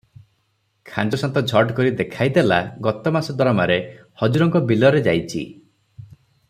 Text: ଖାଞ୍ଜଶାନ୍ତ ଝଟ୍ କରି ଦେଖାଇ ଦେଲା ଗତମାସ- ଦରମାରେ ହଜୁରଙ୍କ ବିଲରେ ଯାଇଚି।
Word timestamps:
ଖାଞ୍ଜଶାନ୍ତ 0.91 1.43
ଝଟ୍ 1.51 1.73
କରି 1.79 1.91
ଦେଖାଇ 1.99 2.33
ଦେଲା 2.37 2.59
ଗତମାସ- 2.87 3.37
ଦରମାରେ 3.43 3.79
ହଜୁରଙ୍କ 4.23 4.63
ବିଲରେ 4.73 5.07
ଯାଇଚି। 5.11 5.45